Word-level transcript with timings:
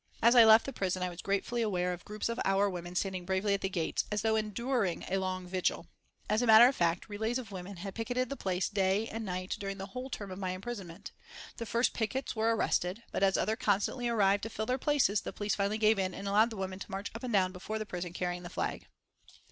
As 0.19 0.33
I 0.35 0.43
left 0.45 0.65
the 0.65 0.73
prison 0.73 1.03
I 1.03 1.09
was 1.11 1.21
gratefully 1.21 1.61
aware 1.61 1.93
of 1.93 2.03
groups 2.03 2.27
of 2.27 2.39
our 2.43 2.67
women 2.67 2.95
standing 2.95 3.23
bravely 3.23 3.53
at 3.53 3.61
the 3.61 3.69
gates, 3.69 4.03
as 4.11 4.23
though 4.23 4.35
enduring 4.35 5.05
a 5.07 5.19
long 5.19 5.45
vigil. 5.45 5.85
As 6.27 6.41
a 6.41 6.47
matter 6.47 6.67
of 6.67 6.75
fact, 6.75 7.07
relays 7.07 7.37
of 7.37 7.51
women 7.51 7.77
had 7.77 7.93
picketed 7.93 8.27
the 8.27 8.35
place 8.35 8.73
night 8.75 9.09
and 9.11 9.27
day 9.27 9.47
during 9.59 9.77
the 9.77 9.85
whole 9.85 10.09
term 10.09 10.31
of 10.31 10.39
my 10.39 10.53
imprisonment. 10.53 11.11
The 11.57 11.67
first 11.67 11.93
pickets 11.93 12.35
were 12.35 12.55
arrested, 12.55 13.03
but 13.11 13.21
as 13.21 13.37
others 13.37 13.57
constantly 13.59 14.09
arrived 14.09 14.41
to 14.41 14.49
fill 14.49 14.65
their 14.65 14.79
places 14.79 15.21
the 15.21 15.33
police 15.33 15.53
finally 15.53 15.77
gave 15.77 15.99
in 15.99 16.15
and 16.15 16.27
allowed 16.27 16.49
the 16.49 16.57
women 16.57 16.79
to 16.79 16.89
march 16.89 17.11
up 17.13 17.21
and 17.21 17.31
down 17.31 17.51
before 17.51 17.77
the 17.77 17.85
prison 17.85 18.11
carrying 18.11 18.41
the 18.41 18.49
flag. 18.49 18.87